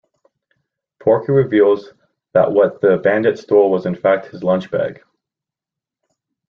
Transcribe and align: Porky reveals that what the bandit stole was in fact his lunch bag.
Porky 0.99 1.31
reveals 1.31 1.93
that 2.33 2.51
what 2.51 2.81
the 2.81 2.97
bandit 2.97 3.37
stole 3.37 3.69
was 3.69 3.85
in 3.85 3.93
fact 3.93 4.29
his 4.29 4.41
lunch 4.43 4.71
bag. 4.71 5.03